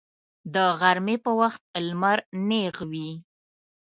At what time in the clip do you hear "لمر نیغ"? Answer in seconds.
1.87-2.75